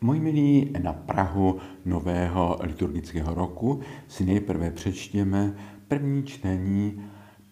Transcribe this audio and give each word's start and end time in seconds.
Moji 0.00 0.20
milí, 0.20 0.72
na 0.82 0.92
Prahu 0.92 1.58
nového 1.84 2.58
liturgického 2.62 3.34
roku 3.34 3.80
si 4.08 4.24
nejprve 4.24 4.70
přečtěme 4.70 5.56
první 5.88 6.22
čtení 6.22 7.04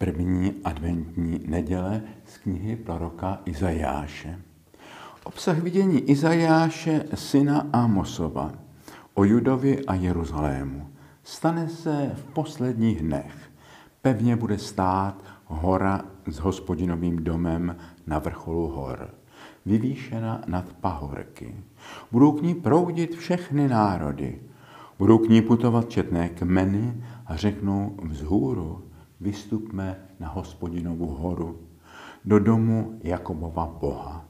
první 0.03 0.55
adventní 0.65 1.41
neděle 1.47 2.03
z 2.25 2.39
knihy 2.39 2.77
proroka 2.77 3.41
Izajáše. 3.45 4.39
Obsah 5.25 5.59
vidění 5.59 6.01
Izajáše, 6.01 7.05
syna 7.15 7.67
Amosova, 7.73 8.53
o 9.15 9.25
Judovi 9.25 9.87
a 9.87 9.95
Jeruzalému. 9.95 10.89
Stane 11.23 11.69
se 11.69 12.13
v 12.15 12.25
posledních 12.25 13.03
dnech. 13.03 13.35
Pevně 14.01 14.37
bude 14.37 14.59
stát 14.59 15.25
hora 15.45 16.05
s 16.27 16.39
hospodinovým 16.39 17.25
domem 17.25 17.77
na 18.07 18.19
vrcholu 18.19 18.69
hor, 18.69 19.15
vyvýšena 19.67 20.45
nad 20.47 20.73
pahorky. 20.73 21.55
Budou 22.13 22.33
k 22.33 22.43
ní 22.43 22.55
proudit 22.55 23.15
všechny 23.15 23.69
národy. 23.69 24.41
Budou 24.99 25.19
k 25.19 25.29
ní 25.29 25.43
putovat 25.43 25.91
četné 25.91 26.29
kmeny 26.29 27.03
a 27.27 27.37
řeknou 27.37 27.97
vzhůru, 28.03 28.85
vystupme 29.21 29.97
na 30.21 30.29
hospodinovu 30.29 31.07
horu, 31.07 31.59
do 32.25 32.39
domu 32.39 32.99
Jakobova 33.03 33.67
Boha. 33.81 34.25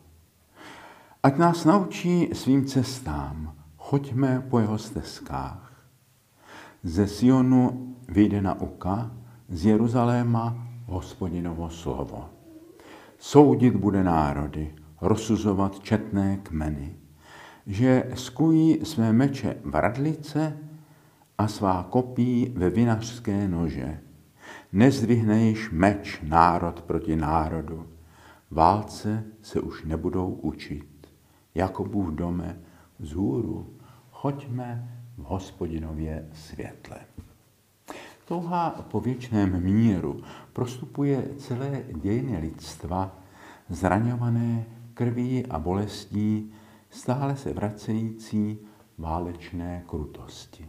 Ať 1.22 1.36
nás 1.38 1.64
naučí 1.64 2.30
svým 2.32 2.64
cestám, 2.66 3.54
choďme 3.76 4.40
po 4.50 4.58
jeho 4.58 4.78
stezkách. 4.78 5.72
Ze 6.82 7.06
Sionu 7.06 7.94
vyjde 8.08 8.42
nauka, 8.42 9.10
z 9.48 9.64
Jeruzaléma 9.64 10.56
hospodinovo 10.86 11.70
slovo. 11.70 12.28
Soudit 13.18 13.76
bude 13.76 14.02
národy, 14.02 14.74
rozsuzovat 15.02 15.80
četné 15.80 16.36
kmeny, 16.42 16.96
že 17.66 18.04
skují 18.14 18.84
své 18.84 19.12
meče 19.12 19.56
v 19.64 19.74
radlice 19.74 20.58
a 21.38 21.48
svá 21.48 21.86
kopí 21.90 22.52
ve 22.56 22.70
vinařské 22.70 23.48
nože. 23.48 24.00
Nezdvihne 24.72 25.42
již 25.42 25.70
meč 25.72 26.20
národ 26.22 26.82
proti 26.82 27.16
národu. 27.16 27.86
Válce 28.50 29.24
se 29.42 29.60
už 29.60 29.84
nebudou 29.84 30.28
učit. 30.28 31.06
Jakobův 31.54 32.08
dome 32.14 32.58
vzhůru, 32.98 33.76
choďme 34.10 34.98
v 35.18 35.22
hospodinově 35.22 36.28
světle. 36.32 36.96
Touha 38.24 38.70
po 38.70 39.00
věčném 39.00 39.62
míru 39.62 40.22
prostupuje 40.52 41.28
celé 41.38 41.82
dějiny 41.94 42.38
lidstva, 42.38 43.16
zraňované 43.68 44.64
krví 45.02 45.46
a 45.46 45.58
bolestí, 45.58 46.52
stále 46.90 47.36
se 47.36 47.52
vracející 47.52 48.58
válečné 48.98 49.82
krutosti. 49.86 50.68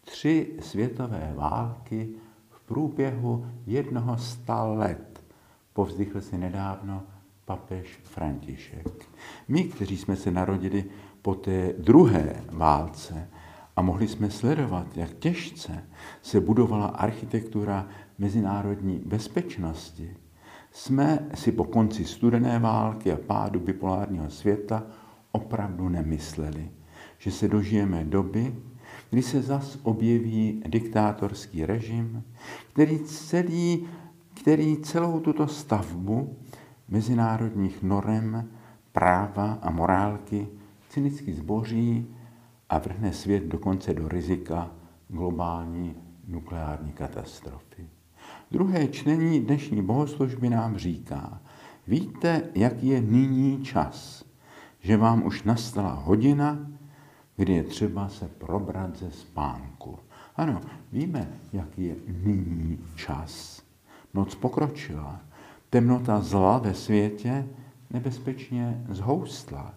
Tři 0.00 0.56
světové 0.60 1.32
války 1.36 2.08
v 2.50 2.60
průběhu 2.60 3.46
jednoho 3.66 4.18
sta 4.18 4.64
let 4.64 5.24
povzdychl 5.72 6.20
si 6.20 6.38
nedávno 6.38 7.02
papež 7.44 8.00
František. 8.02 9.08
My, 9.48 9.64
kteří 9.64 9.96
jsme 9.96 10.16
se 10.16 10.30
narodili 10.30 10.84
po 11.22 11.34
té 11.34 11.72
druhé 11.78 12.44
válce 12.52 13.28
a 13.76 13.82
mohli 13.82 14.08
jsme 14.08 14.30
sledovat, 14.30 14.96
jak 14.96 15.14
těžce 15.14 15.84
se 16.22 16.40
budovala 16.40 16.86
architektura 16.86 17.88
mezinárodní 18.18 18.98
bezpečnosti, 18.98 20.16
jsme 20.70 21.18
si 21.34 21.52
po 21.52 21.64
konci 21.64 22.04
studené 22.04 22.58
války 22.58 23.12
a 23.12 23.16
pádu 23.16 23.60
bipolárního 23.60 24.30
světa 24.30 24.82
opravdu 25.32 25.88
nemysleli, 25.88 26.70
že 27.18 27.30
se 27.30 27.48
dožijeme 27.48 28.04
doby, 28.04 28.54
kdy 29.10 29.22
se 29.22 29.42
zas 29.42 29.78
objeví 29.82 30.62
diktátorský 30.68 31.66
režim, 31.66 32.24
který, 32.72 32.98
celý, 32.98 33.86
který 34.34 34.76
celou 34.76 35.20
tuto 35.20 35.46
stavbu 35.46 36.36
mezinárodních 36.88 37.82
norem, 37.82 38.48
práva 38.92 39.58
a 39.62 39.70
morálky 39.70 40.48
cynicky 40.88 41.34
zboří 41.34 42.06
a 42.68 42.78
vrhne 42.78 43.12
svět 43.12 43.44
dokonce 43.44 43.94
do 43.94 44.08
rizika 44.08 44.70
globální 45.08 45.94
nukleární 46.26 46.92
katastrofy. 46.92 47.99
Druhé 48.52 48.88
čtení 48.88 49.40
dnešní 49.40 49.82
bohoslužby 49.82 50.48
nám 50.50 50.76
říká, 50.76 51.40
víte, 51.86 52.42
jaký 52.54 52.86
je 52.86 53.00
nyní 53.00 53.62
čas, 53.64 54.24
že 54.80 54.96
vám 54.96 55.26
už 55.26 55.42
nastala 55.42 55.92
hodina, 55.92 56.58
kdy 57.36 57.52
je 57.52 57.62
třeba 57.62 58.08
se 58.08 58.28
probrat 58.28 58.96
ze 58.96 59.10
spánku. 59.10 59.98
Ano, 60.36 60.60
víme, 60.92 61.32
jaký 61.52 61.84
je 61.84 61.96
nyní 62.24 62.78
čas. 62.96 63.62
Noc 64.14 64.34
pokročila, 64.34 65.20
temnota 65.70 66.20
zla 66.20 66.58
ve 66.58 66.74
světě 66.74 67.46
nebezpečně 67.90 68.84
zhoustla. 68.88 69.74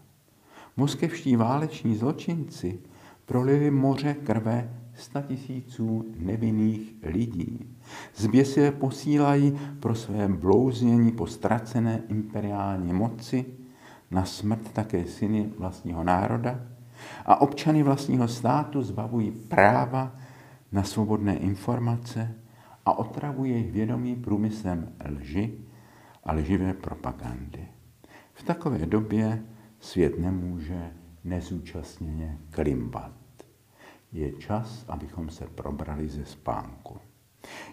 Moskevští 0.78 1.35
váleční 1.35 1.95
zločinci 1.95 2.79
prolili 3.25 3.72
moře 3.72 4.13
krve 4.13 4.82
statisíců 4.96 6.14
nevinných 6.18 6.94
lidí. 7.04 7.76
Zběsile 8.16 8.72
posílají 8.72 9.59
pro 9.80 9.96
své 9.96 10.28
blouznění 10.28 11.12
po 11.12 11.28
ztracené 11.28 12.02
imperiální 12.09 12.94
moci 12.94 13.46
na 14.12 14.26
smrt 14.26 14.72
také 14.72 15.06
syny 15.06 15.50
vlastního 15.58 16.04
národa 16.04 16.59
a 17.26 17.42
občany 17.42 17.84
vlastního 17.84 18.28
státu 18.28 18.81
zbavují 18.81 19.31
práva 19.31 20.16
na 20.72 20.84
svobodné 20.84 21.38
informace 21.38 22.36
a 22.86 22.98
otravuje 22.98 23.52
jejich 23.52 23.72
vědomí 23.72 24.16
průmyslem 24.16 24.94
lži 25.10 25.58
a 26.24 26.34
lživé 26.34 26.74
propagandy. 26.74 27.68
V 28.34 28.44
takové 28.44 28.86
době 28.86 29.44
svět 29.80 30.20
nemůže 30.20 30.92
nezúčastněně 31.24 32.38
klimbat. 32.50 33.22
Je 34.13 34.31
čas, 34.31 34.85
abychom 34.88 35.29
se 35.29 35.47
probrali 35.47 36.09
ze 36.09 36.25
spánku. 36.25 36.97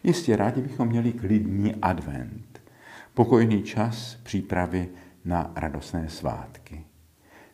Jistě 0.02 0.36
rádi 0.36 0.60
bychom 0.60 0.88
měli 0.88 1.12
klidný 1.12 1.74
advent, 1.74 2.62
pokojný 3.14 3.62
čas 3.62 4.14
přípravy 4.22 4.88
na 5.24 5.52
radostné 5.56 6.08
svátky. 6.08 6.84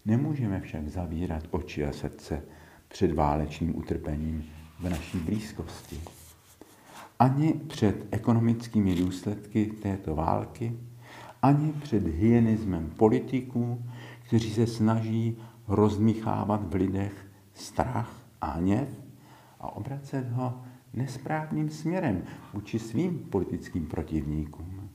Nemůžeme 0.04 0.60
však 0.60 0.88
zavírat 0.88 1.42
oči 1.50 1.86
a 1.86 1.92
srdce 1.92 2.42
před 2.88 3.12
válečným 3.12 3.76
utrpením 3.76 4.44
v 4.80 4.88
naší 4.88 5.18
blízkosti. 5.18 6.00
Ani 7.18 7.52
před 7.52 8.06
ekonomickými 8.10 8.94
důsledky 8.94 9.66
této 9.66 10.14
války, 10.14 10.76
ani 11.42 11.72
před 11.72 12.06
hyenismem 12.06 12.90
politiků, 12.96 13.82
kteří 14.26 14.50
se 14.50 14.66
snaží 14.66 15.38
rozmíchávat 15.68 16.70
v 16.70 16.74
lidech 16.74 17.26
strach 17.54 18.25
a 18.46 18.50
hněv 18.50 18.88
a 19.60 19.76
obracet 19.76 20.30
ho 20.30 20.62
nesprávným 20.94 21.70
směrem 21.70 22.22
vůči 22.54 22.78
svým 22.78 23.18
politickým 23.18 23.86
protivníkům. 23.86 24.88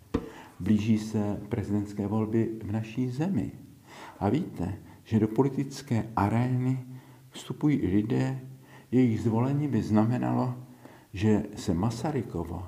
Blíží 0.59 0.97
se 0.97 1.41
prezidentské 1.49 2.07
volby 2.07 2.49
v 2.63 2.71
naší 2.71 3.09
zemi. 3.09 3.51
A 4.19 4.29
víte, 4.29 4.73
že 5.03 5.19
do 5.19 5.27
politické 5.27 6.07
arény 6.15 6.85
vstupují 7.29 7.87
lidé, 7.87 8.39
jejich 8.91 9.21
zvolení 9.21 9.67
by 9.67 9.83
znamenalo, 9.83 10.55
že 11.13 11.43
se 11.55 11.73
Masarykovo 11.73 12.67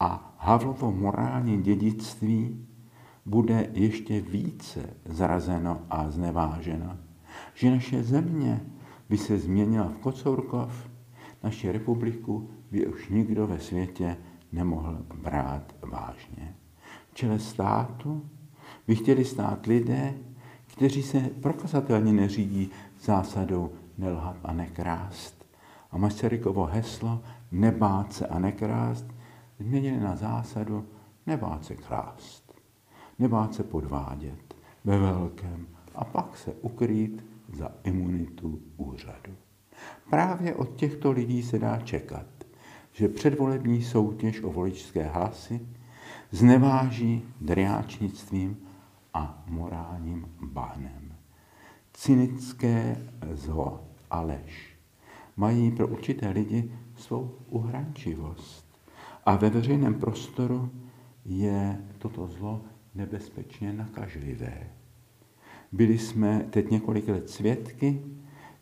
a 0.00 0.34
Havlovo 0.38 0.92
morální 0.92 1.62
dědictví 1.62 2.66
bude 3.26 3.70
ještě 3.72 4.20
více 4.20 4.96
zrazeno 5.04 5.80
a 5.90 6.10
zneváženo. 6.10 6.98
Že 7.54 7.70
naše 7.70 8.02
země 8.02 8.60
by 9.10 9.18
se 9.18 9.38
změnila 9.38 9.88
v 9.88 9.96
Kocourkov, 9.96 10.90
naši 11.42 11.72
republiku 11.72 12.50
by 12.70 12.86
už 12.86 13.08
nikdo 13.08 13.46
ve 13.46 13.58
světě 13.58 14.16
nemohl 14.52 14.98
brát 15.22 15.74
vážně. 15.82 16.54
V 17.10 17.14
čele 17.14 17.38
státu 17.38 18.22
by 18.86 18.96
chtěli 18.96 19.24
stát 19.24 19.66
lidé, 19.66 20.14
kteří 20.66 21.02
se 21.02 21.20
prokazatelně 21.20 22.12
neřídí 22.12 22.70
zásadou 23.00 23.72
nelhat 23.98 24.36
a 24.44 24.52
nekrást. 24.52 25.46
A 25.90 25.98
Masarykovo 25.98 26.64
heslo 26.64 27.20
nebát 27.52 28.12
se 28.12 28.26
a 28.26 28.38
nekrást 28.38 29.06
změnili 29.58 30.00
na 30.00 30.16
zásadu 30.16 30.86
nebát 31.26 31.64
se 31.64 31.74
krást, 31.74 32.54
nebát 33.18 33.54
se 33.54 33.62
podvádět 33.62 34.54
ve 34.84 34.98
velkém 34.98 35.66
a 35.94 36.04
pak 36.04 36.36
se 36.36 36.52
ukrýt 36.60 37.29
za 37.52 37.72
imunitu 37.84 38.62
úřadu. 38.76 39.32
Právě 40.10 40.54
od 40.54 40.76
těchto 40.76 41.12
lidí 41.12 41.42
se 41.42 41.58
dá 41.58 41.78
čekat, 41.78 42.26
že 42.92 43.08
předvolební 43.08 43.82
soutěž 43.82 44.42
o 44.42 44.52
voličské 44.52 45.02
hlasy 45.02 45.60
zneváží 46.30 47.22
driáčnictvím 47.40 48.56
a 49.14 49.44
morálním 49.46 50.26
bahnem. 50.40 51.14
cynické 51.92 52.96
zlo 53.32 53.84
a 54.10 54.20
lež 54.20 54.76
mají 55.36 55.70
pro 55.70 55.88
určité 55.88 56.28
lidi 56.28 56.72
svou 56.96 57.38
uhrančivost. 57.48 58.66
A 59.26 59.36
ve 59.36 59.50
veřejném 59.50 59.94
prostoru 59.94 60.70
je 61.24 61.84
toto 61.98 62.26
zlo 62.26 62.60
nebezpečně 62.94 63.72
nakažlivé. 63.72 64.70
Byli 65.72 65.98
jsme 65.98 66.46
teď 66.50 66.70
několik 66.70 67.08
let 67.08 67.30
svědky, 67.30 68.02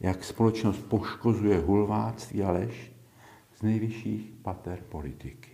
jak 0.00 0.24
společnost 0.24 0.78
poškozuje 0.78 1.58
hulváctví 1.58 2.42
a 2.42 2.50
lež 2.50 2.92
z 3.54 3.62
nejvyšších 3.62 4.32
pater 4.42 4.78
politiky. 4.88 5.50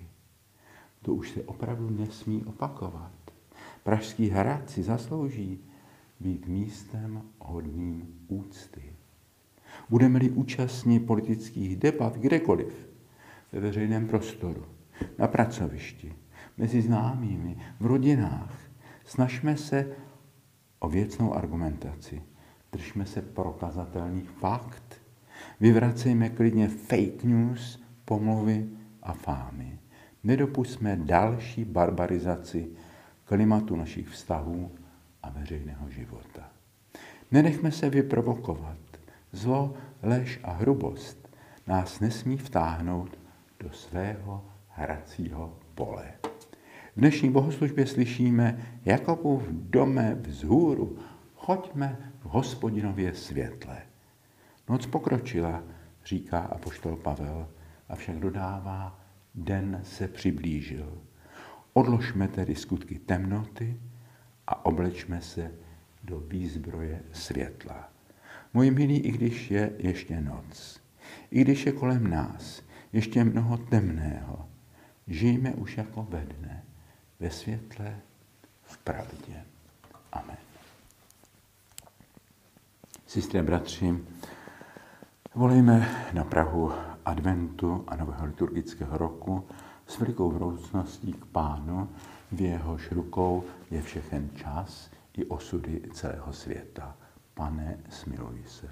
To 1.02 1.14
už 1.14 1.30
se 1.30 1.42
opravdu 1.42 1.90
nesmí 1.90 2.44
opakovat. 2.44 3.12
Pražský 3.82 4.28
hrad 4.28 4.70
si 4.70 4.82
zaslouží 4.82 5.58
být 6.20 6.46
místem 6.46 7.22
hodným 7.38 8.20
úcty. 8.28 8.82
Budeme-li 9.90 10.30
účastní 10.30 11.00
politických 11.00 11.76
debat 11.76 12.16
kdekoliv, 12.16 12.88
ve 13.52 13.60
veřejném 13.60 14.08
prostoru, 14.08 14.64
na 15.18 15.28
pracovišti, 15.28 16.14
mezi 16.58 16.82
známými, 16.82 17.56
v 17.80 17.86
rodinách, 17.86 18.58
snažme 19.04 19.56
se 19.56 19.96
o 20.84 20.88
věcnou 20.88 21.34
argumentaci. 21.34 22.22
Držme 22.72 23.06
se 23.06 23.22
prokazatelných 23.22 24.30
fakt. 24.30 25.00
Vyvracejme 25.60 26.28
klidně 26.28 26.68
fake 26.68 27.24
news, 27.24 27.82
pomluvy 28.04 28.68
a 29.02 29.12
fámy. 29.12 29.78
Nedopustme 30.24 30.96
další 30.96 31.64
barbarizaci 31.64 32.68
klimatu 33.24 33.76
našich 33.76 34.08
vztahů 34.08 34.70
a 35.22 35.30
veřejného 35.30 35.90
života. 35.90 36.48
Nenechme 37.30 37.72
se 37.72 37.90
vyprovokovat. 37.90 38.78
Zlo, 39.32 39.74
lež 40.02 40.40
a 40.42 40.52
hrubost 40.52 41.28
nás 41.66 42.00
nesmí 42.00 42.36
vtáhnout 42.36 43.18
do 43.60 43.70
svého 43.70 44.44
hracího 44.68 45.58
pole. 45.74 46.23
V 46.96 47.00
dnešní 47.00 47.30
bohoslužbě 47.30 47.86
slyšíme 47.86 48.66
Jakobův 48.84 49.42
dome 49.50 50.14
vzhůru, 50.14 50.98
choďme 51.34 51.98
v 52.20 52.24
hospodinově 52.24 53.14
světle. 53.14 53.82
Noc 54.68 54.86
pokročila, 54.86 55.62
říká 56.04 56.38
apoštol 56.38 56.96
Pavel, 56.96 57.48
avšak 57.88 58.18
dodává, 58.18 59.00
den 59.34 59.80
se 59.82 60.08
přiblížil. 60.08 60.98
Odložme 61.72 62.28
tedy 62.28 62.54
skutky 62.54 62.98
temnoty 62.98 63.76
a 64.46 64.66
oblečme 64.66 65.20
se 65.20 65.50
do 66.04 66.20
výzbroje 66.20 67.02
světla. 67.12 67.88
Moji 68.52 68.70
milí, 68.70 68.96
i 68.96 69.12
když 69.12 69.50
je 69.50 69.72
ještě 69.78 70.20
noc, 70.20 70.80
i 71.30 71.40
když 71.40 71.66
je 71.66 71.72
kolem 71.72 72.10
nás 72.10 72.62
ještě 72.92 73.24
mnoho 73.24 73.56
temného, 73.56 74.48
žijme 75.06 75.54
už 75.54 75.76
jako 75.76 76.06
ve 76.10 76.26
dne, 76.38 76.62
ve 77.24 77.30
světle, 77.30 78.00
v 78.62 78.78
pravdě. 78.78 79.44
Amen. 80.12 80.36
Sestry 83.06 83.42
bratři, 83.42 84.04
volejme 85.34 85.88
na 86.12 86.24
Prahu 86.24 86.72
adventu 87.04 87.84
a 87.86 87.96
nového 87.96 88.26
liturgického 88.26 88.98
roku 88.98 89.46
s 89.86 89.98
velikou 89.98 90.30
vroucností 90.30 91.12
k 91.12 91.24
Pánu, 91.24 91.88
v 92.32 92.40
jehož 92.40 92.92
rukou 92.92 93.44
je 93.70 93.82
všechen 93.82 94.30
čas 94.36 94.90
i 95.12 95.24
osudy 95.24 95.82
celého 95.92 96.32
světa. 96.32 96.96
Pane, 97.34 97.78
smiluj 97.88 98.44
se. 98.46 98.68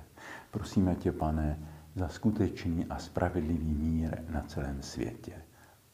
Prosíme 0.50 0.94
tě, 0.94 1.12
pane, 1.12 1.58
za 1.94 2.08
skutečný 2.08 2.86
a 2.86 2.98
spravedlivý 2.98 3.74
mír 3.74 4.24
na 4.28 4.42
celém 4.42 4.82
světě. 4.82 5.32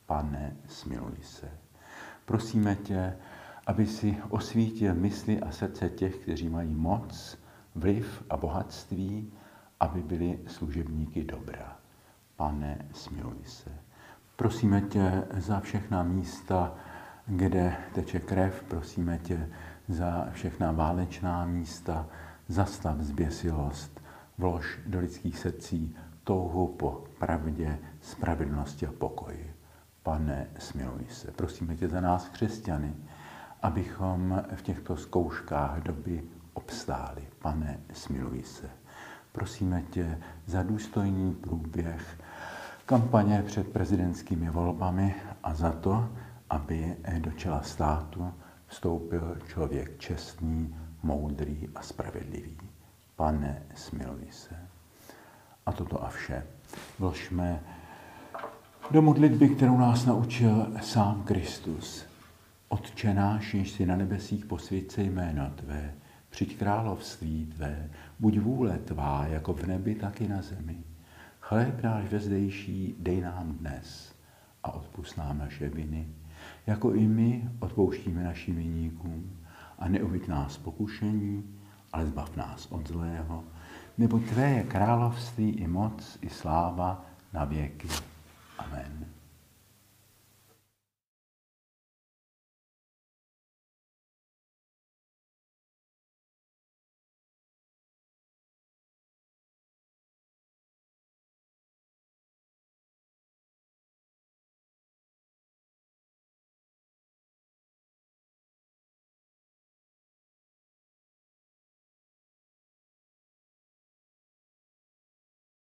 Pane, 0.06 0.56
smiluj 0.68 1.16
se. 1.22 1.67
Prosíme 2.28 2.76
tě, 2.76 3.16
aby 3.66 3.86
si 3.86 4.18
osvítil 4.28 4.94
mysli 4.94 5.40
a 5.40 5.50
srdce 5.50 5.88
těch, 5.90 6.16
kteří 6.16 6.48
mají 6.48 6.74
moc, 6.74 7.38
vliv 7.74 8.24
a 8.30 8.36
bohatství, 8.36 9.32
aby 9.80 10.02
byli 10.02 10.38
služebníky 10.46 11.24
dobra. 11.24 11.76
Pane, 12.36 12.86
smiluj 12.92 13.44
se. 13.44 13.70
Prosíme 14.36 14.80
tě 14.80 15.24
za 15.36 15.60
všechna 15.60 16.02
místa, 16.02 16.74
kde 17.26 17.76
teče 17.94 18.20
krev, 18.20 18.64
prosíme 18.68 19.18
tě 19.18 19.48
za 19.88 20.28
všechna 20.32 20.72
válečná 20.72 21.46
místa, 21.46 22.06
zastav 22.48 23.00
zběsilost, 23.00 24.00
vlož 24.38 24.80
do 24.86 25.00
lidských 25.00 25.38
srdcí 25.38 25.96
touhu 26.24 26.66
po 26.66 27.04
pravdě, 27.18 27.78
spravedlnosti 28.00 28.86
a 28.86 28.92
pokoji. 28.92 29.47
Pane, 30.08 30.46
smiluj 30.58 31.06
se. 31.10 31.30
Prosíme 31.30 31.76
tě 31.76 31.88
za 31.88 32.00
nás, 32.00 32.28
křesťany, 32.28 32.94
abychom 33.62 34.44
v 34.54 34.62
těchto 34.62 34.96
zkouškách 34.96 35.80
doby 35.80 36.24
obstáli. 36.52 37.28
Pane, 37.38 37.80
smiluj 37.92 38.42
se. 38.42 38.70
Prosíme 39.32 39.82
tě 39.82 40.18
za 40.46 40.62
důstojný 40.62 41.34
průběh 41.34 42.18
kampaně 42.86 43.42
před 43.46 43.68
prezidentskými 43.68 44.50
volbami 44.50 45.14
a 45.42 45.54
za 45.54 45.72
to, 45.72 46.08
aby 46.50 46.96
do 47.18 47.30
čela 47.30 47.62
státu 47.62 48.34
vstoupil 48.66 49.38
člověk 49.48 49.98
čestný, 49.98 50.76
moudrý 51.02 51.68
a 51.74 51.82
spravedlivý. 51.82 52.58
Pane, 53.16 53.62
smiluj 53.74 54.26
se. 54.30 54.56
A 55.66 55.72
toto 55.72 56.04
a 56.04 56.08
vše 56.08 56.46
vložme 56.98 57.60
do 58.90 59.02
modlitby, 59.02 59.48
kterou 59.48 59.78
nás 59.78 60.06
naučil 60.06 60.66
sám 60.80 61.22
Kristus. 61.22 62.06
Otče 62.68 63.14
náš, 63.14 63.54
jež 63.54 63.70
si 63.70 63.86
na 63.86 63.96
nebesích 63.96 64.46
posvědce 64.46 65.02
jméno 65.02 65.50
Tvé, 65.54 65.94
přijď 66.30 66.58
království 66.58 67.46
Tvé, 67.46 67.90
buď 68.18 68.38
vůle 68.38 68.78
Tvá, 68.78 69.26
jako 69.26 69.52
v 69.54 69.66
nebi, 69.66 69.94
tak 69.94 70.20
i 70.20 70.28
na 70.28 70.42
zemi. 70.42 70.76
Chléb 71.40 71.82
náš 71.82 72.04
vezdejší 72.04 72.94
dej 72.98 73.20
nám 73.20 73.52
dnes 73.52 74.14
a 74.62 74.72
odpust 74.72 75.16
nám 75.16 75.38
naše 75.38 75.68
viny, 75.68 76.06
jako 76.66 76.94
i 76.94 77.08
my 77.08 77.50
odpouštíme 77.58 78.24
našim 78.24 78.56
viníkům 78.56 79.30
a 79.78 79.88
neuviď 79.88 80.28
nás 80.28 80.58
pokušení, 80.58 81.44
ale 81.92 82.06
zbav 82.06 82.36
nás 82.36 82.66
od 82.66 82.88
zlého, 82.88 83.44
nebo 83.98 84.18
Tvé 84.18 84.50
je 84.50 84.62
království 84.62 85.50
i 85.50 85.66
moc, 85.66 86.18
i 86.20 86.28
sláva 86.28 87.04
na 87.32 87.44
věky. 87.44 87.88
Amen. 88.58 89.17